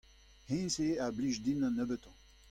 [0.49, 2.17] hennezh eo a blij din an nebeutañ.